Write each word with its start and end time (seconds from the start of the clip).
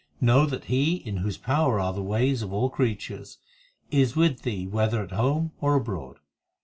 Know 0.19 0.47
that 0.47 0.63
He 0.65 0.95
in 0.95 1.17
whose 1.17 1.37
power 1.37 1.79
are 1.79 1.93
the 1.93 2.01
ways 2.01 2.41
of 2.41 2.51
all 2.51 2.71
creatures, 2.71 3.37
Is 3.91 4.15
with 4.15 4.41
thee 4.41 4.65
whether 4.65 5.03
at 5.03 5.11
home 5.11 5.51
or 5.61 5.75
abroad. 5.75 6.17